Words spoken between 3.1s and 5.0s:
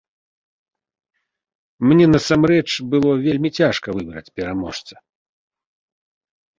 вельмі цяжка выбраць пераможца.